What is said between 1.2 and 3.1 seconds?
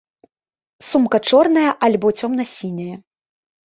чорная альбо цёмна сіняя.